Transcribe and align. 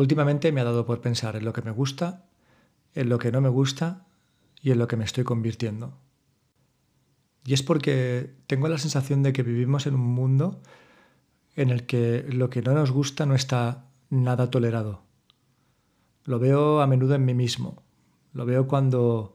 últimamente 0.00 0.52
me 0.52 0.60
ha 0.60 0.64
dado 0.64 0.86
por 0.86 1.00
pensar 1.00 1.36
en 1.36 1.44
lo 1.44 1.52
que 1.52 1.62
me 1.62 1.70
gusta, 1.70 2.26
en 2.94 3.08
lo 3.08 3.18
que 3.18 3.32
no 3.32 3.40
me 3.40 3.48
gusta 3.48 4.06
y 4.62 4.70
en 4.70 4.78
lo 4.78 4.88
que 4.88 4.96
me 4.96 5.04
estoy 5.04 5.24
convirtiendo. 5.24 5.98
Y 7.44 7.54
es 7.54 7.62
porque 7.62 8.34
tengo 8.46 8.68
la 8.68 8.78
sensación 8.78 9.22
de 9.22 9.32
que 9.32 9.42
vivimos 9.42 9.86
en 9.86 9.94
un 9.94 10.06
mundo 10.14 10.60
en 11.56 11.70
el 11.70 11.86
que 11.86 12.26
lo 12.28 12.50
que 12.50 12.62
no 12.62 12.74
nos 12.74 12.90
gusta 12.90 13.26
no 13.26 13.34
está 13.34 13.86
nada 14.10 14.50
tolerado. 14.50 15.02
Lo 16.24 16.38
veo 16.38 16.80
a 16.80 16.86
menudo 16.86 17.14
en 17.14 17.24
mí 17.24 17.34
mismo. 17.34 17.82
Lo 18.32 18.44
veo 18.44 18.68
cuando 18.68 19.34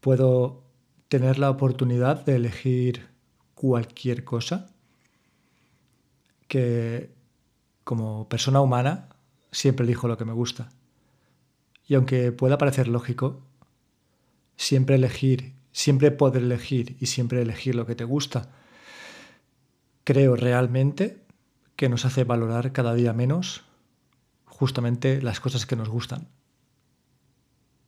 puedo 0.00 0.64
tener 1.08 1.38
la 1.38 1.50
oportunidad 1.50 2.24
de 2.24 2.36
elegir 2.36 3.08
cualquier 3.54 4.24
cosa 4.24 4.74
que 6.48 7.14
como 7.84 8.28
persona 8.28 8.60
humana 8.60 9.11
siempre 9.52 9.84
elijo 9.84 10.08
lo 10.08 10.18
que 10.18 10.24
me 10.24 10.32
gusta. 10.32 10.70
Y 11.86 11.94
aunque 11.94 12.32
pueda 12.32 12.58
parecer 12.58 12.88
lógico, 12.88 13.40
siempre 14.56 14.96
elegir, 14.96 15.54
siempre 15.70 16.10
poder 16.10 16.42
elegir 16.42 16.96
y 16.98 17.06
siempre 17.06 17.42
elegir 17.42 17.74
lo 17.74 17.86
que 17.86 17.94
te 17.94 18.04
gusta, 18.04 18.50
creo 20.04 20.34
realmente 20.34 21.22
que 21.76 21.88
nos 21.88 22.04
hace 22.04 22.24
valorar 22.24 22.72
cada 22.72 22.94
día 22.94 23.12
menos 23.12 23.64
justamente 24.44 25.20
las 25.22 25.40
cosas 25.40 25.66
que 25.66 25.76
nos 25.76 25.88
gustan. 25.88 26.28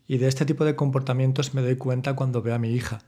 Y 0.06 0.18
de 0.18 0.28
este 0.28 0.44
tipo 0.44 0.64
de 0.64 0.76
comportamientos 0.76 1.54
me 1.54 1.62
doy 1.62 1.76
cuenta 1.76 2.14
cuando 2.14 2.42
veo 2.42 2.54
a 2.54 2.58
mi 2.58 2.72
hija. 2.72 3.00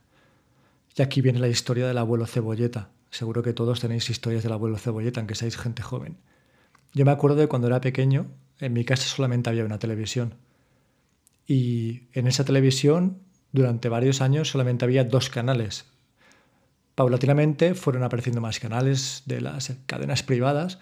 Y 0.96 1.02
aquí 1.02 1.20
viene 1.20 1.40
la 1.40 1.48
historia 1.48 1.86
del 1.86 1.98
abuelo 1.98 2.26
Cebolleta. 2.26 2.90
Seguro 3.10 3.42
que 3.42 3.52
todos 3.52 3.80
tenéis 3.80 4.08
historias 4.08 4.42
del 4.42 4.52
abuelo 4.52 4.78
Cebolleta, 4.78 5.20
aunque 5.20 5.34
seáis 5.34 5.58
gente 5.58 5.82
joven. 5.82 6.16
Yo 6.94 7.04
me 7.04 7.10
acuerdo 7.10 7.36
de 7.36 7.48
cuando 7.48 7.66
era 7.66 7.80
pequeño, 7.80 8.26
en 8.60 8.72
mi 8.72 8.84
casa 8.84 9.04
solamente 9.04 9.50
había 9.50 9.64
una 9.64 9.78
televisión. 9.78 10.34
Y 11.46 12.02
en 12.12 12.26
esa 12.26 12.44
televisión, 12.44 13.18
durante 13.52 13.88
varios 13.88 14.20
años, 14.20 14.50
solamente 14.50 14.84
había 14.84 15.04
dos 15.04 15.30
canales. 15.30 15.86
Paulatinamente 16.94 17.74
fueron 17.74 18.02
apareciendo 18.02 18.40
más 18.40 18.58
canales 18.58 19.22
de 19.26 19.40
las 19.40 19.76
cadenas 19.86 20.22
privadas, 20.22 20.78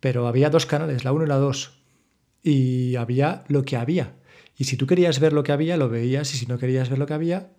pero 0.00 0.26
había 0.26 0.50
dos 0.50 0.66
canales, 0.66 1.04
la 1.04 1.12
1 1.12 1.24
y 1.24 1.28
la 1.28 1.36
2 1.36 1.84
y 2.44 2.96
había 2.96 3.42
lo 3.48 3.64
que 3.64 3.76
había. 3.76 4.12
Y 4.56 4.64
si 4.64 4.76
tú 4.76 4.86
querías 4.86 5.18
ver 5.18 5.32
lo 5.32 5.42
que 5.42 5.50
había, 5.50 5.76
lo 5.76 5.88
veías, 5.88 6.32
y 6.34 6.36
si 6.36 6.46
no 6.46 6.58
querías 6.58 6.90
ver 6.90 6.98
lo 6.98 7.06
que 7.06 7.14
había, 7.14 7.50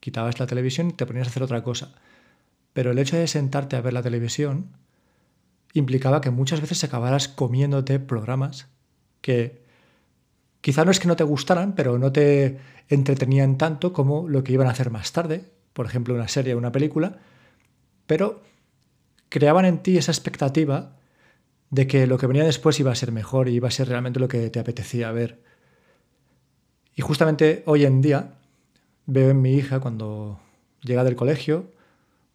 quitabas 0.00 0.40
la 0.40 0.46
televisión 0.46 0.88
y 0.88 0.92
te 0.94 1.06
ponías 1.06 1.28
a 1.28 1.30
hacer 1.30 1.42
otra 1.42 1.62
cosa. 1.62 1.94
Pero 2.72 2.90
el 2.90 2.98
hecho 2.98 3.16
de 3.16 3.28
sentarte 3.28 3.76
a 3.76 3.82
ver 3.82 3.92
la 3.92 4.02
televisión 4.02 4.70
implicaba 5.74 6.20
que 6.20 6.30
muchas 6.30 6.60
veces 6.60 6.82
acabaras 6.84 7.28
comiéndote 7.28 7.98
programas 7.98 8.68
que 9.20 9.62
quizá 10.60 10.84
no 10.84 10.90
es 10.90 11.00
que 11.00 11.08
no 11.08 11.16
te 11.16 11.24
gustaran, 11.24 11.74
pero 11.74 11.98
no 11.98 12.12
te 12.12 12.58
entretenían 12.88 13.58
tanto 13.58 13.92
como 13.92 14.28
lo 14.28 14.42
que 14.44 14.52
iban 14.52 14.66
a 14.66 14.70
hacer 14.70 14.90
más 14.90 15.12
tarde, 15.12 15.44
por 15.72 15.86
ejemplo 15.86 16.14
una 16.14 16.28
serie 16.28 16.54
o 16.54 16.58
una 16.58 16.72
película, 16.72 17.18
pero 18.06 18.42
creaban 19.28 19.64
en 19.64 19.82
ti 19.82 19.98
esa 19.98 20.12
expectativa 20.12 20.96
de 21.70 21.86
que 21.86 22.06
lo 22.06 22.18
que 22.18 22.28
venía 22.28 22.44
después 22.44 22.78
iba 22.78 22.92
a 22.92 22.94
ser 22.94 23.10
mejor 23.10 23.48
y 23.48 23.54
iba 23.54 23.68
a 23.68 23.72
ser 23.72 23.88
realmente 23.88 24.20
lo 24.20 24.28
que 24.28 24.48
te 24.48 24.60
apetecía 24.60 25.10
ver. 25.10 25.42
Y 26.94 27.02
justamente 27.02 27.64
hoy 27.66 27.84
en 27.84 28.00
día 28.00 28.34
veo 29.06 29.30
en 29.30 29.42
mi 29.42 29.54
hija 29.54 29.80
cuando 29.80 30.38
llega 30.82 31.02
del 31.02 31.16
colegio 31.16 31.72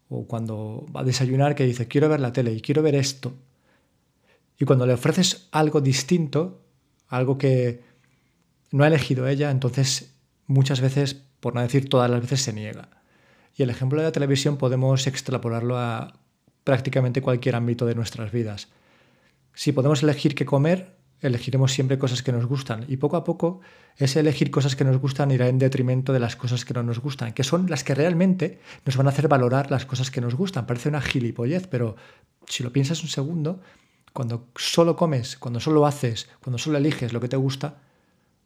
o 0.09 0.25
cuando 0.25 0.85
va 0.95 1.01
a 1.01 1.03
desayunar 1.03 1.55
que 1.55 1.65
dice, 1.65 1.87
quiero 1.87 2.09
ver 2.09 2.19
la 2.19 2.33
tele 2.33 2.51
y 2.51 2.61
quiero 2.61 2.81
ver 2.81 2.95
esto. 2.95 3.33
Y 4.57 4.65
cuando 4.65 4.85
le 4.85 4.93
ofreces 4.93 5.47
algo 5.51 5.81
distinto, 5.81 6.61
algo 7.07 7.37
que 7.37 7.81
no 8.71 8.83
ha 8.83 8.87
elegido 8.87 9.27
ella, 9.27 9.51
entonces 9.51 10.15
muchas 10.47 10.81
veces, 10.81 11.13
por 11.39 11.55
no 11.55 11.61
decir 11.61 11.87
todas 11.87 12.09
las 12.09 12.21
veces, 12.21 12.41
se 12.41 12.53
niega. 12.53 12.89
Y 13.55 13.63
el 13.63 13.69
ejemplo 13.69 13.99
de 13.99 14.05
la 14.05 14.11
televisión 14.11 14.57
podemos 14.57 15.07
extrapolarlo 15.07 15.77
a 15.77 16.19
prácticamente 16.63 17.21
cualquier 17.21 17.55
ámbito 17.55 17.85
de 17.85 17.95
nuestras 17.95 18.31
vidas. 18.31 18.67
Si 19.53 19.71
podemos 19.71 20.03
elegir 20.03 20.35
qué 20.35 20.45
comer, 20.45 20.98
elegiremos 21.21 21.73
siempre 21.73 21.97
cosas 21.97 22.23
que 22.23 22.31
nos 22.31 22.45
gustan 22.45 22.85
y 22.87 22.97
poco 22.97 23.17
a 23.17 23.23
poco 23.23 23.59
ese 23.97 24.21
elegir 24.21 24.51
cosas 24.51 24.75
que 24.75 24.85
nos 24.85 24.97
gustan 24.97 25.31
irá 25.31 25.47
en 25.47 25.59
detrimento 25.59 26.13
de 26.13 26.19
las 26.19 26.35
cosas 26.35 26.63
que 26.63 26.73
no 26.73 26.83
nos 26.83 26.99
gustan, 26.99 27.33
que 27.33 27.43
son 27.43 27.69
las 27.69 27.83
que 27.83 27.95
realmente 27.95 28.59
nos 28.85 28.95
van 28.95 29.07
a 29.07 29.09
hacer 29.09 29.27
valorar 29.27 29.71
las 29.71 29.85
cosas 29.85 30.11
que 30.11 30.21
nos 30.21 30.35
gustan. 30.35 30.65
Parece 30.65 30.89
una 30.89 31.01
gilipollez, 31.01 31.67
pero 31.67 31.95
si 32.47 32.63
lo 32.63 32.71
piensas 32.71 33.03
un 33.03 33.09
segundo, 33.09 33.61
cuando 34.13 34.47
solo 34.55 34.95
comes, 34.95 35.37
cuando 35.37 35.59
solo 35.59 35.85
haces, 35.85 36.29
cuando 36.41 36.57
solo 36.57 36.77
eliges 36.77 37.13
lo 37.13 37.19
que 37.19 37.27
te 37.27 37.37
gusta, 37.37 37.81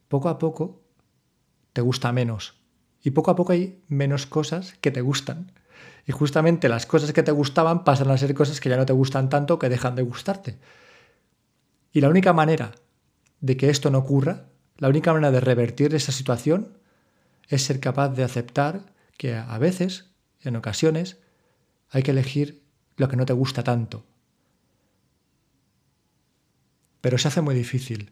poco 0.08 0.30
a 0.30 0.40
poco 0.40 0.82
te 1.74 1.82
gusta 1.82 2.12
menos. 2.12 2.56
Y 3.04 3.12
poco 3.12 3.32
a 3.32 3.36
poco 3.36 3.54
hay 3.54 3.84
menos 3.88 4.26
cosas 4.26 4.76
que 4.82 4.92
te 4.92 5.02
gustan. 5.02 5.52
Y 6.08 6.12
justamente 6.12 6.70
las 6.70 6.86
cosas 6.86 7.14
que 7.14 7.24
te 7.24 7.32
gustaban 7.32 7.84
pasan 7.84 8.12
a 8.12 8.18
ser 8.18 8.34
cosas 8.34 8.60
que 8.60 8.70
ya 8.70 8.78
no 8.78 8.86
te 8.86 8.94
gustan 8.94 9.30
tanto, 9.30 9.60
que 9.60 9.70
dejan 9.70 9.96
de 9.96 10.04
gustarte. 10.04 10.58
Y 11.94 12.02
la 12.02 12.10
única 12.10 12.34
manera 12.34 12.74
de 13.40 13.56
que 13.56 13.70
esto 13.70 13.92
no 13.92 14.00
ocurra, 14.00 14.48
la 14.78 14.90
única 14.90 15.14
manera 15.14 15.32
de 15.32 15.40
revertir 15.40 15.94
esa 15.94 16.12
situación, 16.12 16.80
es 17.48 17.62
ser 17.62 17.80
capaz 17.80 18.10
de 18.10 18.24
aceptar 18.24 18.94
que 19.18 19.36
a 19.36 19.58
veces, 19.60 20.10
en 20.42 20.56
ocasiones, 20.56 21.20
hay 21.90 22.02
que 22.02 22.12
elegir 22.12 22.64
lo 22.98 23.08
que 23.08 23.16
no 23.16 23.26
te 23.26 23.34
gusta 23.34 23.64
tanto. 23.64 24.06
Pero 27.00 27.18
se 27.18 27.28
hace 27.28 27.42
muy 27.42 27.54
difícil. 27.54 28.12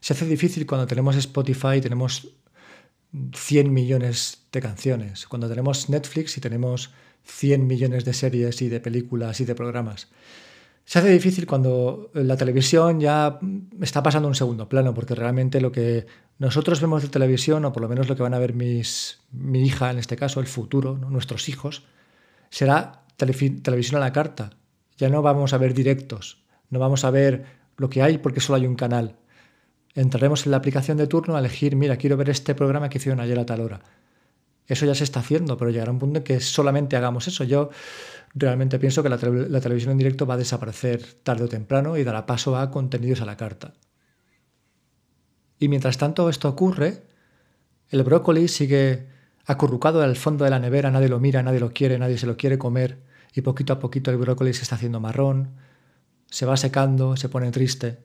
Se 0.00 0.12
hace 0.12 0.26
difícil 0.26 0.66
cuando 0.66 0.86
tenemos 0.86 1.16
Spotify 1.16 1.78
y 1.78 1.80
tenemos 1.80 2.28
100 3.34 3.72
millones 3.72 4.46
de 4.52 4.60
canciones, 4.60 5.26
cuando 5.26 5.48
tenemos 5.48 5.88
Netflix 5.88 6.36
y 6.36 6.40
tenemos 6.40 6.92
100 7.24 7.66
millones 7.66 8.04
de 8.04 8.12
series 8.12 8.62
y 8.62 8.68
de 8.68 8.78
películas 8.78 9.40
y 9.40 9.44
de 9.46 9.54
programas. 9.54 10.08
Se 10.86 11.00
hace 11.00 11.10
difícil 11.10 11.48
cuando 11.48 12.10
la 12.14 12.36
televisión 12.36 13.00
ya 13.00 13.40
está 13.82 14.04
pasando 14.04 14.28
un 14.28 14.36
segundo 14.36 14.68
plano, 14.68 14.94
porque 14.94 15.16
realmente 15.16 15.60
lo 15.60 15.72
que 15.72 16.06
nosotros 16.38 16.80
vemos 16.80 17.02
de 17.02 17.08
televisión, 17.08 17.64
o 17.64 17.72
por 17.72 17.82
lo 17.82 17.88
menos 17.88 18.08
lo 18.08 18.14
que 18.14 18.22
van 18.22 18.34
a 18.34 18.38
ver 18.38 18.54
mis, 18.54 19.18
mi 19.32 19.66
hija 19.66 19.90
en 19.90 19.98
este 19.98 20.16
caso, 20.16 20.38
el 20.38 20.46
futuro, 20.46 20.96
nuestros 20.96 21.48
hijos, 21.48 21.82
será 22.50 23.02
televisión 23.16 23.96
a 23.96 24.04
la 24.04 24.12
carta. 24.12 24.50
Ya 24.96 25.08
no 25.08 25.22
vamos 25.22 25.52
a 25.52 25.58
ver 25.58 25.74
directos, 25.74 26.44
no 26.70 26.78
vamos 26.78 27.04
a 27.04 27.10
ver 27.10 27.46
lo 27.76 27.90
que 27.90 28.02
hay 28.02 28.18
porque 28.18 28.40
solo 28.40 28.58
hay 28.58 28.66
un 28.68 28.76
canal. 28.76 29.16
Entraremos 29.96 30.46
en 30.46 30.52
la 30.52 30.58
aplicación 30.58 30.98
de 30.98 31.08
turno 31.08 31.34
a 31.34 31.40
elegir, 31.40 31.74
mira, 31.74 31.96
quiero 31.96 32.16
ver 32.16 32.30
este 32.30 32.54
programa 32.54 32.88
que 32.90 32.98
hicieron 32.98 33.18
ayer 33.18 33.40
a 33.40 33.46
tal 33.46 33.60
hora. 33.60 33.80
Eso 34.66 34.84
ya 34.86 34.94
se 34.94 35.04
está 35.04 35.20
haciendo, 35.20 35.56
pero 35.56 35.70
llegará 35.70 35.92
un 35.92 35.98
punto 35.98 36.18
en 36.18 36.24
que 36.24 36.40
solamente 36.40 36.96
hagamos 36.96 37.28
eso. 37.28 37.44
Yo 37.44 37.70
realmente 38.34 38.78
pienso 38.78 39.02
que 39.02 39.08
la, 39.08 39.18
televisión 39.18 39.92
en 39.92 39.98
directo 39.98 40.26
va 40.26 40.34
a 40.34 40.38
desaparecer 40.38 41.02
tarde 41.22 41.44
o 41.44 41.48
temprano 41.48 41.96
y 41.96 42.04
dará 42.04 42.26
paso 42.26 42.56
a 42.56 42.70
contenidos 42.70 43.20
a 43.20 43.26
la 43.26 43.36
carta. 43.36 43.74
Y 45.58 45.68
mientras 45.68 45.98
tanto 45.98 46.28
esto 46.28 46.48
ocurre, 46.48 47.02
el 47.90 48.02
brócoli 48.02 48.48
sigue 48.48 49.06
acurrucado 49.46 50.02
al 50.02 50.16
fondo 50.16 50.44
de 50.44 50.50
la 50.50 50.58
nevera, 50.58 50.90
nadie 50.90 51.08
lo 51.08 51.20
mira, 51.20 51.42
nadie 51.42 51.60
lo 51.60 51.72
quiere, 51.72 51.98
nadie 51.98 52.18
se 52.18 52.26
lo 52.26 52.36
quiere 52.36 52.58
comer, 52.58 52.98
y 53.32 53.40
poquito 53.42 53.72
a 53.72 53.78
poquito 53.78 54.10
el 54.10 54.18
brócoli 54.18 54.52
se 54.52 54.62
está 54.62 54.74
haciendo 54.74 55.00
marrón, 55.00 55.54
se 56.28 56.44
va 56.44 56.56
secando, 56.56 57.16
se 57.16 57.28
pone 57.28 57.50
triste. 57.52 57.98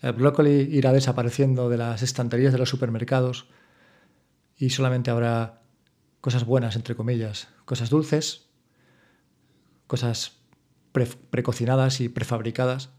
El 0.00 0.12
brócoli 0.12 0.68
irá 0.70 0.92
desapareciendo 0.92 1.68
de 1.68 1.76
las 1.76 2.02
estanterías 2.02 2.52
de 2.52 2.58
los 2.58 2.68
supermercados 2.68 3.48
y 4.56 4.70
solamente 4.70 5.10
habrá 5.10 5.61
cosas 6.22 6.46
buenas, 6.46 6.76
entre 6.76 6.94
comillas, 6.94 7.48
cosas 7.66 7.90
dulces, 7.90 8.48
cosas 9.86 10.38
precocinadas 11.30 12.00
y 12.00 12.08
prefabricadas, 12.08 12.90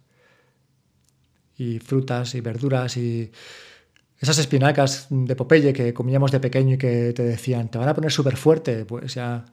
y 1.57 1.79
frutas 1.79 2.35
y 2.35 2.41
verduras 2.41 2.97
y 2.97 3.31
esas 4.19 4.37
espinacas 4.39 5.07
de 5.09 5.35
Popeye 5.35 5.73
que 5.73 5.93
comíamos 5.93 6.31
de 6.31 6.39
pequeño 6.39 6.75
y 6.75 6.77
que 6.77 7.13
te 7.13 7.23
decían, 7.23 7.69
te 7.69 7.77
van 7.77 7.89
a 7.89 7.93
poner 7.93 8.11
súper 8.11 8.37
fuerte, 8.37 8.85
pues 8.85 9.15
ya 9.15 9.45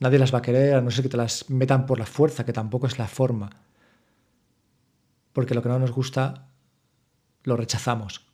nadie 0.00 0.18
las 0.18 0.32
va 0.32 0.38
a 0.38 0.42
querer, 0.42 0.74
a 0.74 0.80
no 0.80 0.90
ser 0.90 1.04
que 1.04 1.08
te 1.08 1.16
las 1.16 1.50
metan 1.50 1.86
por 1.86 1.98
la 1.98 2.06
fuerza, 2.06 2.44
que 2.44 2.52
tampoco 2.52 2.86
es 2.86 2.98
la 2.98 3.08
forma. 3.08 3.50
Porque 5.32 5.54
lo 5.54 5.62
que 5.62 5.68
no 5.68 5.78
nos 5.78 5.92
gusta 5.92 6.48
lo 7.44 7.56
rechazamos. 7.56 8.26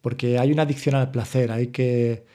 Porque 0.00 0.38
hay 0.38 0.52
una 0.52 0.62
adicción 0.62 0.94
al 0.94 1.10
placer, 1.10 1.52
hay 1.52 1.68
que 1.68 2.26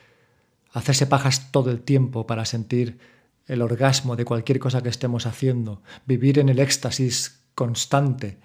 hacerse 0.72 1.06
pajas 1.06 1.50
todo 1.50 1.70
el 1.70 1.80
tiempo 1.80 2.26
para 2.26 2.44
sentir 2.44 2.98
el 3.46 3.62
orgasmo 3.62 4.16
de 4.16 4.24
cualquier 4.24 4.58
cosa 4.58 4.82
que 4.82 4.88
estemos 4.88 5.26
haciendo, 5.26 5.82
vivir 6.06 6.38
en 6.38 6.48
el 6.48 6.58
éxtasis 6.58 7.40
constante. 7.54 8.38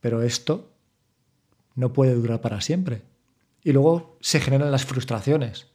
Pero 0.00 0.22
esto 0.22 0.70
no 1.74 1.92
puede 1.92 2.14
durar 2.14 2.40
para 2.40 2.60
siempre. 2.60 3.02
Y 3.62 3.72
luego 3.72 4.16
se 4.20 4.40
generan 4.40 4.70
las 4.70 4.84
frustraciones. 4.84 5.68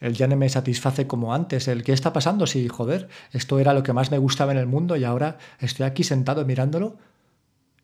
El 0.00 0.14
ya 0.14 0.26
no 0.26 0.36
me 0.36 0.48
satisface 0.48 1.06
como 1.06 1.32
antes. 1.34 1.68
El 1.68 1.84
qué 1.84 1.92
está 1.92 2.12
pasando 2.12 2.46
si, 2.46 2.66
joder, 2.68 3.08
esto 3.30 3.60
era 3.60 3.72
lo 3.72 3.82
que 3.82 3.92
más 3.92 4.10
me 4.10 4.18
gustaba 4.18 4.52
en 4.52 4.58
el 4.58 4.66
mundo 4.66 4.96
y 4.96 5.04
ahora 5.04 5.38
estoy 5.60 5.86
aquí 5.86 6.04
sentado 6.04 6.44
mirándolo 6.44 6.98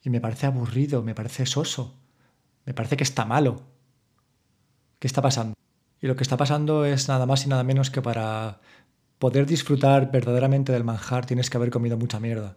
y 0.02 0.10
me 0.10 0.20
parece 0.20 0.46
aburrido, 0.46 1.02
me 1.02 1.14
parece 1.14 1.46
soso, 1.46 1.94
me 2.64 2.74
parece 2.74 2.96
que 2.96 3.04
está 3.04 3.24
malo. 3.24 3.62
¿Qué 4.98 5.06
está 5.06 5.22
pasando? 5.22 5.54
Y 6.00 6.06
lo 6.06 6.16
que 6.16 6.22
está 6.22 6.36
pasando 6.36 6.84
es 6.84 7.08
nada 7.08 7.26
más 7.26 7.44
y 7.44 7.48
nada 7.48 7.64
menos 7.64 7.90
que 7.90 8.02
para 8.02 8.60
poder 9.18 9.46
disfrutar 9.46 10.10
verdaderamente 10.10 10.72
del 10.72 10.84
manjar 10.84 11.26
tienes 11.26 11.50
que 11.50 11.56
haber 11.56 11.70
comido 11.70 11.96
mucha 11.96 12.20
mierda. 12.20 12.56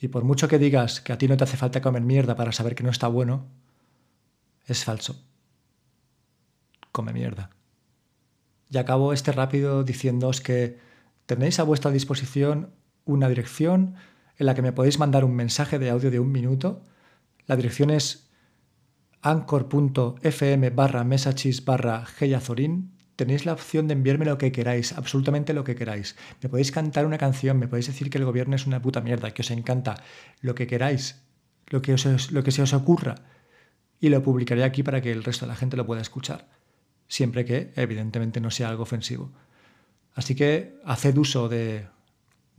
Y 0.00 0.08
por 0.08 0.24
mucho 0.24 0.48
que 0.48 0.58
digas 0.58 1.00
que 1.00 1.12
a 1.12 1.18
ti 1.18 1.28
no 1.28 1.36
te 1.36 1.44
hace 1.44 1.56
falta 1.56 1.80
comer 1.80 2.02
mierda 2.02 2.34
para 2.34 2.52
saber 2.52 2.74
que 2.74 2.82
no 2.82 2.90
está 2.90 3.06
bueno, 3.06 3.46
es 4.66 4.84
falso. 4.84 5.24
Come 6.90 7.12
mierda. 7.12 7.50
Y 8.68 8.78
acabo 8.78 9.12
este 9.12 9.32
rápido 9.32 9.84
diciéndoos 9.84 10.40
que 10.40 10.78
tenéis 11.26 11.60
a 11.60 11.64
vuestra 11.64 11.90
disposición 11.90 12.74
una 13.04 13.28
dirección 13.28 13.94
en 14.38 14.46
la 14.46 14.54
que 14.54 14.62
me 14.62 14.72
podéis 14.72 14.98
mandar 14.98 15.24
un 15.24 15.34
mensaje 15.34 15.78
de 15.78 15.90
audio 15.90 16.10
de 16.10 16.20
un 16.20 16.32
minuto. 16.32 16.82
La 17.46 17.56
dirección 17.56 17.90
es 17.90 18.31
anchor.fm 19.22 20.70
barra 20.70 21.04
mesachis 21.04 21.64
barra 21.64 22.04
geyazorin. 22.04 22.92
Tenéis 23.16 23.46
la 23.46 23.52
opción 23.52 23.86
de 23.88 23.94
enviarme 23.94 24.24
lo 24.24 24.38
que 24.38 24.52
queráis, 24.52 24.92
absolutamente 24.92 25.52
lo 25.52 25.64
que 25.64 25.74
queráis. 25.74 26.16
Me 26.42 26.48
podéis 26.48 26.72
cantar 26.72 27.06
una 27.06 27.18
canción, 27.18 27.58
me 27.58 27.68
podéis 27.68 27.86
decir 27.86 28.10
que 28.10 28.18
el 28.18 28.24
gobierno 28.24 28.56
es 28.56 28.66
una 28.66 28.82
puta 28.82 29.00
mierda, 29.00 29.32
que 29.32 29.42
os 29.42 29.50
encanta, 29.50 30.02
lo 30.40 30.54
que 30.54 30.66
queráis, 30.66 31.22
lo 31.68 31.82
que, 31.82 31.96
lo 32.30 32.42
que 32.42 32.50
se 32.50 32.62
os 32.62 32.72
ocurra. 32.72 33.14
Y 34.00 34.08
lo 34.08 34.22
publicaré 34.22 34.64
aquí 34.64 34.82
para 34.82 35.00
que 35.00 35.12
el 35.12 35.22
resto 35.22 35.46
de 35.46 35.50
la 35.52 35.56
gente 35.56 35.76
lo 35.76 35.86
pueda 35.86 36.02
escuchar 36.02 36.48
siempre 37.12 37.44
que 37.44 37.74
evidentemente 37.76 38.40
no 38.40 38.50
sea 38.50 38.70
algo 38.70 38.84
ofensivo. 38.84 39.30
Así 40.14 40.34
que 40.34 40.80
haced 40.86 41.14
uso 41.18 41.50
de, 41.50 41.86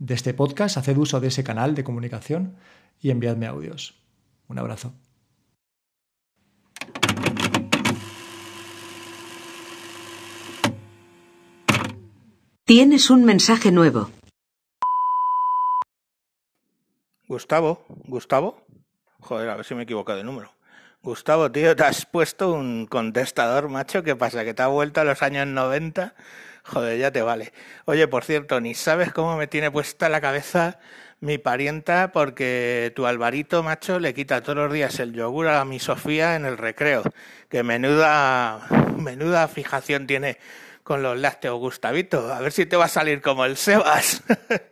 este 0.06 0.32
podcast, 0.32 0.76
haced 0.76 0.96
uso 0.96 1.18
de 1.18 1.26
ese 1.26 1.42
canal 1.42 1.74
de 1.74 1.82
comunicación 1.82 2.54
y 3.00 3.10
enviadme 3.10 3.46
audios. 3.46 3.96
Un 4.46 4.60
abrazo. 4.60 4.94
Tienes 12.66 13.10
un 13.10 13.26
mensaje 13.26 13.70
nuevo. 13.70 14.10
Gustavo, 17.28 17.84
Gustavo. 18.06 18.64
Joder, 19.20 19.50
a 19.50 19.56
ver 19.56 19.66
si 19.66 19.74
me 19.74 19.82
he 19.82 19.84
equivocado 19.84 20.16
de 20.16 20.24
número. 20.24 20.50
Gustavo, 21.02 21.52
tío, 21.52 21.76
te 21.76 21.84
has 21.84 22.06
puesto 22.06 22.52
un 22.52 22.86
contestador, 22.86 23.68
macho. 23.68 24.02
¿Qué 24.02 24.16
pasa? 24.16 24.44
¿Que 24.44 24.54
te 24.54 24.62
ha 24.62 24.68
vuelto 24.68 25.02
a 25.02 25.04
los 25.04 25.20
años 25.20 25.46
90? 25.46 26.14
Joder, 26.62 26.98
ya 26.98 27.10
te 27.10 27.20
vale. 27.20 27.52
Oye, 27.84 28.08
por 28.08 28.24
cierto, 28.24 28.58
ni 28.62 28.72
sabes 28.72 29.12
cómo 29.12 29.36
me 29.36 29.46
tiene 29.46 29.70
puesta 29.70 30.08
la 30.08 30.22
cabeza 30.22 30.78
mi 31.20 31.36
parienta 31.36 32.12
porque 32.12 32.94
tu 32.96 33.04
Alvarito, 33.04 33.62
macho, 33.62 34.00
le 34.00 34.14
quita 34.14 34.42
todos 34.42 34.56
los 34.56 34.72
días 34.72 34.98
el 35.00 35.12
yogur 35.12 35.48
a 35.48 35.66
mi 35.66 35.80
Sofía 35.80 36.34
en 36.34 36.46
el 36.46 36.56
recreo. 36.56 37.02
Que 37.50 37.62
menuda, 37.62 38.66
menuda 38.96 39.48
fijación 39.48 40.06
tiene 40.06 40.38
con 40.84 41.02
los 41.02 41.18
lácteos, 41.18 41.58
Gustavito. 41.58 42.32
A 42.32 42.40
ver 42.40 42.52
si 42.52 42.66
te 42.66 42.76
va 42.76 42.84
a 42.84 42.88
salir 42.88 43.22
como 43.22 43.46
el 43.46 43.56
Sebas. 43.56 44.22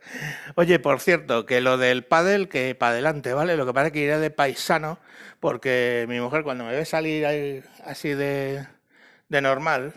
Oye, 0.55 0.79
por 0.79 1.01
cierto, 1.01 1.45
que 1.45 1.59
lo 1.59 1.77
del 1.77 2.05
pádel, 2.05 2.47
que 2.47 2.75
para 2.75 2.93
adelante, 2.93 3.33
¿vale? 3.33 3.57
Lo 3.57 3.65
que 3.65 3.73
pasa 3.73 3.87
es 3.87 3.93
que 3.93 3.99
iré 3.99 4.19
de 4.19 4.29
paisano, 4.29 4.99
porque 5.39 6.05
mi 6.07 6.19
mujer 6.19 6.43
cuando 6.43 6.63
me 6.65 6.71
ve 6.71 6.85
salir 6.85 7.65
así 7.83 8.09
de, 8.09 8.65
de 9.27 9.41
normal 9.41 9.93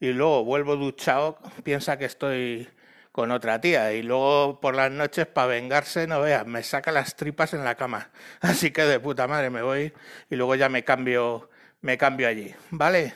y 0.00 0.12
luego 0.12 0.44
vuelvo 0.44 0.76
duchado, 0.76 1.38
piensa 1.64 1.98
que 1.98 2.04
estoy 2.04 2.68
con 3.10 3.32
otra 3.32 3.60
tía 3.60 3.92
y 3.92 4.04
luego 4.04 4.60
por 4.60 4.76
las 4.76 4.92
noches 4.92 5.26
para 5.26 5.48
vengarse, 5.48 6.06
no 6.06 6.20
veas, 6.20 6.46
me 6.46 6.62
saca 6.62 6.92
las 6.92 7.16
tripas 7.16 7.52
en 7.52 7.64
la 7.64 7.74
cama. 7.74 8.10
Así 8.40 8.70
que 8.70 8.82
de 8.82 9.00
puta 9.00 9.26
madre 9.26 9.50
me 9.50 9.62
voy 9.62 9.92
y 10.30 10.36
luego 10.36 10.54
ya 10.54 10.68
me 10.68 10.84
cambio, 10.84 11.50
me 11.80 11.98
cambio 11.98 12.28
allí, 12.28 12.54
¿vale? 12.70 13.14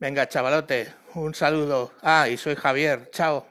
Venga, 0.00 0.26
chavalote, 0.26 0.94
un 1.14 1.34
saludo. 1.34 1.92
Ah, 2.00 2.26
y 2.26 2.38
soy 2.38 2.54
Javier. 2.56 3.10
Chao. 3.12 3.49